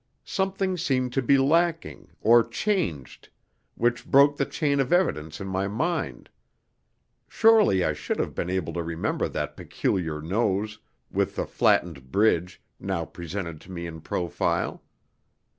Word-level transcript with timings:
Something 0.25 0.77
seemed 0.77 1.13
to 1.13 1.21
be 1.21 1.37
lacking, 1.37 2.07
or 2.21 2.43
changed, 2.43 3.29
which 3.75 4.07
broke 4.09 4.35
the 4.35 4.47
chain 4.47 4.79
of 4.79 4.91
evidence 4.91 5.39
in 5.39 5.45
my 5.47 5.67
mind. 5.67 6.27
Surely 7.27 7.83
I 7.85 7.93
should 7.93 8.17
have 8.17 8.33
been 8.33 8.49
able 8.49 8.73
to 8.73 8.81
remember 8.81 9.27
that 9.29 9.55
peculiar 9.55 10.19
nose, 10.19 10.79
with 11.11 11.35
the 11.35 11.45
flattened 11.45 12.11
bridge, 12.11 12.59
now 12.79 13.05
presented 13.05 13.61
to 13.61 13.71
me 13.71 13.85
in 13.85 14.01
profile. 14.01 14.81